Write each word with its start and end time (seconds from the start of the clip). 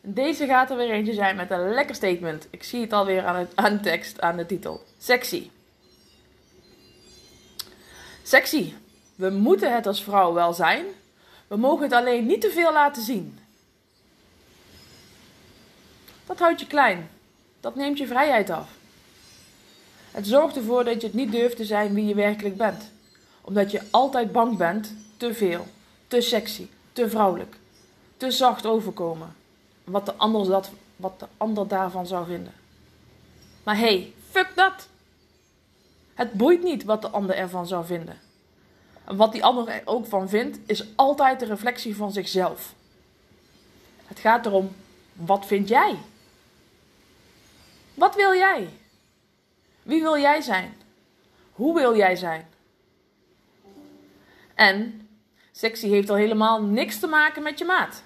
Deze 0.00 0.46
gaat 0.46 0.70
er 0.70 0.76
weer 0.76 0.90
eentje 0.90 1.14
zijn 1.14 1.36
met 1.36 1.50
een 1.50 1.74
lekker 1.74 1.94
statement. 1.94 2.46
Ik 2.50 2.62
zie 2.62 2.80
het 2.80 2.92
alweer 2.92 3.24
aan, 3.24 3.36
het, 3.36 3.52
aan 3.54 3.80
tekst, 3.80 4.20
aan 4.20 4.36
de 4.36 4.46
titel. 4.46 4.84
Sexy. 4.98 5.50
Sexy. 8.22 8.72
We 9.14 9.30
moeten 9.30 9.74
het 9.74 9.86
als 9.86 10.02
vrouw 10.02 10.32
wel 10.32 10.52
zijn. 10.52 10.84
We 11.46 11.56
mogen 11.56 11.82
het 11.82 11.92
alleen 11.92 12.26
niet 12.26 12.40
te 12.40 12.50
veel 12.50 12.72
laten 12.72 13.02
zien. 13.02 13.38
Dat 16.26 16.38
houdt 16.38 16.60
je 16.60 16.66
klein. 16.66 17.10
Dat 17.60 17.74
neemt 17.74 17.98
je 17.98 18.06
vrijheid 18.06 18.50
af. 18.50 18.68
Het 20.10 20.26
zorgt 20.26 20.56
ervoor 20.56 20.84
dat 20.84 21.00
je 21.00 21.06
het 21.06 21.16
niet 21.16 21.32
durft 21.32 21.56
te 21.56 21.64
zijn 21.64 21.94
wie 21.94 22.06
je 22.06 22.14
werkelijk 22.14 22.56
bent. 22.56 22.90
Omdat 23.40 23.70
je 23.70 23.82
altijd 23.90 24.32
bang 24.32 24.56
bent 24.56 24.94
te 25.16 25.34
veel, 25.34 25.66
te 26.06 26.20
sexy, 26.20 26.66
te 26.92 27.08
vrouwelijk, 27.08 27.56
te 28.16 28.30
zacht 28.30 28.66
overkomen 28.66 29.36
wat 29.90 30.06
de 30.06 30.14
ander, 30.14 30.46
dat, 30.46 30.70
wat 30.96 31.20
de 31.20 31.26
ander 31.36 31.68
daarvan 31.68 32.06
zou 32.06 32.26
vinden. 32.26 32.52
Maar 33.62 33.76
hey, 33.76 34.12
fuck 34.30 34.52
dat! 34.54 34.88
Het 36.14 36.32
boeit 36.32 36.62
niet 36.62 36.84
wat 36.84 37.02
de 37.02 37.08
ander 37.08 37.36
ervan 37.36 37.66
zou 37.66 37.86
vinden. 37.86 38.18
En 39.04 39.16
wat 39.16 39.32
die 39.32 39.44
ander 39.44 39.68
er 39.68 39.82
ook 39.84 40.06
van 40.06 40.28
vindt, 40.28 40.58
is 40.66 40.84
altijd 40.96 41.40
de 41.40 41.46
reflectie 41.46 41.96
van 41.96 42.12
zichzelf. 42.12 42.74
Het 44.06 44.18
gaat 44.18 44.46
erom, 44.46 44.76
wat 45.12 45.46
vind 45.46 45.68
jij? 45.68 45.98
Wat 47.94 48.14
wil 48.14 48.34
jij? 48.34 48.68
Wie 49.82 50.02
wil 50.02 50.18
jij 50.18 50.40
zijn? 50.40 50.74
Hoe 51.52 51.74
wil 51.74 51.96
jij 51.96 52.16
zijn? 52.16 52.48
En 54.54 55.08
sexy 55.52 55.88
heeft 55.88 56.10
al 56.10 56.16
helemaal 56.16 56.62
niks 56.62 56.98
te 56.98 57.06
maken 57.06 57.42
met 57.42 57.58
je 57.58 57.64
maat. 57.64 58.02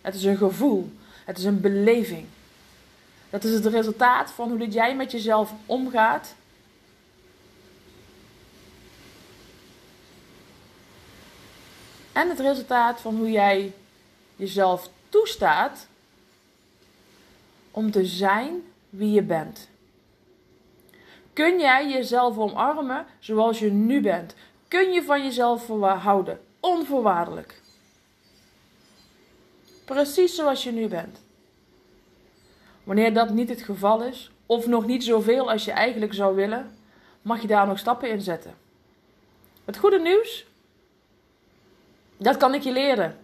Het 0.00 0.14
is 0.14 0.24
een 0.24 0.36
gevoel. 0.36 0.92
Het 1.24 1.38
is 1.38 1.44
een 1.44 1.60
beleving. 1.60 2.26
Dat 3.30 3.44
is 3.44 3.52
het 3.52 3.66
resultaat 3.66 4.30
van 4.30 4.48
hoe 4.48 4.58
dat 4.58 4.72
jij 4.72 4.96
met 4.96 5.10
jezelf 5.10 5.52
omgaat. 5.66 6.34
En 12.12 12.28
het 12.28 12.40
resultaat 12.40 13.00
van 13.00 13.16
hoe 13.16 13.30
jij 13.30 13.72
jezelf 14.36 14.88
toestaat 15.08 15.86
om 17.70 17.90
te 17.90 18.06
zijn 18.06 18.62
wie 18.90 19.10
je 19.10 19.22
bent. 19.22 19.68
Kun 21.32 21.60
jij 21.60 21.90
jezelf 21.90 22.38
omarmen 22.38 23.06
zoals 23.18 23.58
je 23.58 23.70
nu 23.70 24.00
bent? 24.00 24.34
Kun 24.68 24.92
je 24.92 25.02
van 25.02 25.22
jezelf 25.24 25.66
houden, 25.66 26.40
onvoorwaardelijk? 26.60 27.60
Precies 29.90 30.34
zoals 30.34 30.64
je 30.64 30.72
nu 30.72 30.88
bent. 30.88 31.20
Wanneer 32.84 33.14
dat 33.14 33.30
niet 33.30 33.48
het 33.48 33.62
geval 33.62 34.02
is, 34.02 34.30
of 34.46 34.66
nog 34.66 34.86
niet 34.86 35.04
zoveel 35.04 35.50
als 35.50 35.64
je 35.64 35.70
eigenlijk 35.72 36.14
zou 36.14 36.34
willen, 36.34 36.76
mag 37.22 37.40
je 37.40 37.46
daar 37.46 37.66
nog 37.66 37.78
stappen 37.78 38.10
in 38.10 38.20
zetten. 38.20 38.54
Het 39.64 39.76
goede 39.76 39.98
nieuws? 39.98 40.46
Dat 42.16 42.36
kan 42.36 42.54
ik 42.54 42.62
je 42.62 42.72
leren. 42.72 43.18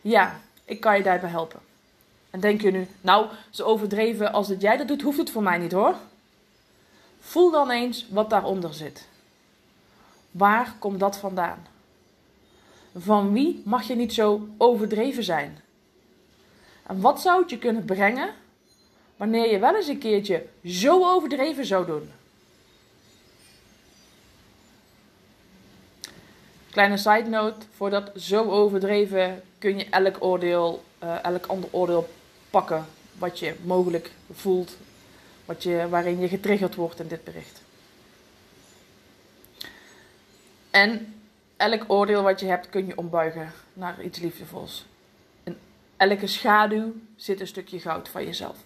Ja, 0.00 0.40
ik 0.64 0.80
kan 0.80 0.96
je 0.96 1.02
daarbij 1.02 1.30
helpen. 1.30 1.60
En 2.30 2.40
denk 2.40 2.60
je 2.60 2.70
nu, 2.70 2.88
nou, 3.00 3.26
zo 3.50 3.64
overdreven 3.64 4.32
als 4.32 4.48
dat 4.48 4.60
jij 4.60 4.76
dat 4.76 4.88
doet, 4.88 5.02
hoeft 5.02 5.18
het 5.18 5.30
voor 5.30 5.42
mij 5.42 5.58
niet 5.58 5.72
hoor. 5.72 5.94
Voel 7.20 7.50
dan 7.50 7.70
eens 7.70 8.06
wat 8.08 8.30
daaronder 8.30 8.74
zit. 8.74 9.08
Waar 10.30 10.74
komt 10.78 11.00
dat 11.00 11.18
vandaan? 11.18 11.72
Van 12.96 13.32
wie 13.32 13.62
mag 13.64 13.86
je 13.86 13.94
niet 13.94 14.12
zo 14.14 14.48
overdreven 14.56 15.24
zijn? 15.24 15.58
En 16.86 17.00
wat 17.00 17.20
zou 17.20 17.40
het 17.40 17.50
je 17.50 17.58
kunnen 17.58 17.84
brengen 17.84 18.34
wanneer 19.16 19.50
je 19.50 19.58
wel 19.58 19.76
eens 19.76 19.86
een 19.88 19.98
keertje 19.98 20.46
zo 20.64 21.04
overdreven 21.04 21.66
zou 21.66 21.86
doen? 21.86 22.10
Kleine 26.70 26.96
side 26.96 27.28
note, 27.28 27.66
voor 27.76 27.90
dat 27.90 28.10
zo 28.16 28.50
overdreven 28.50 29.42
kun 29.58 29.78
je 29.78 29.84
elk 29.84 30.16
oordeel, 30.24 30.84
uh, 31.02 31.24
elk 31.24 31.46
ander 31.46 31.68
oordeel 31.72 32.08
pakken 32.50 32.86
wat 33.18 33.38
je 33.38 33.54
mogelijk 33.62 34.10
voelt, 34.32 34.76
wat 35.44 35.62
je, 35.62 35.86
waarin 35.88 36.20
je 36.20 36.28
getriggerd 36.28 36.74
wordt 36.74 37.00
in 37.00 37.08
dit 37.08 37.24
bericht. 37.24 37.60
En 40.70 41.14
elk 41.64 41.84
oordeel 41.86 42.22
wat 42.22 42.40
je 42.40 42.46
hebt 42.46 42.68
kun 42.68 42.86
je 42.86 42.96
ombuigen 42.96 43.52
naar 43.72 44.02
iets 44.02 44.18
liefdevols. 44.18 44.86
In 45.44 45.58
elke 45.96 46.26
schaduw 46.26 46.92
zit 47.16 47.40
een 47.40 47.46
stukje 47.46 47.80
goud 47.80 48.08
van 48.08 48.24
jezelf. 48.24 48.56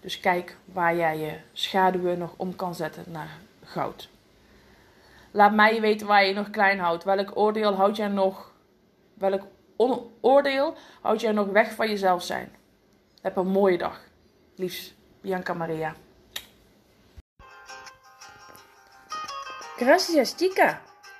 Dus 0.00 0.20
kijk 0.20 0.56
waar 0.64 0.96
jij 0.96 1.18
je 1.18 1.38
schaduwen 1.52 2.18
nog 2.18 2.34
om 2.36 2.56
kan 2.56 2.74
zetten 2.74 3.04
naar 3.06 3.38
goud. 3.64 4.08
Laat 5.30 5.54
mij 5.54 5.80
weten 5.80 6.06
waar 6.06 6.24
je 6.24 6.34
nog 6.34 6.50
klein 6.50 6.78
houdt. 6.78 7.04
Welk 7.04 7.36
oordeel 7.36 7.74
houd 7.74 7.96
jij 7.96 8.08
nog? 8.08 8.52
Welk 9.14 9.42
oordeel 10.20 10.76
houd 11.00 11.20
jij 11.20 11.32
nog 11.32 11.46
weg 11.46 11.74
van 11.74 11.88
jezelf 11.88 12.22
zijn? 12.22 12.56
Heb 13.22 13.36
een 13.36 13.48
mooie 13.48 13.78
dag. 13.78 14.00
Liefs, 14.56 14.94
Bianca 15.20 15.54
Maria. 15.54 15.94
Gracias, 19.76 20.34
chica. 20.36 20.85